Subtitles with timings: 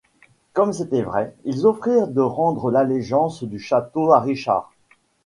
[0.53, 4.71] Comme c'était vrai, ils offrirent de rendre l'allégeance du château à Richard.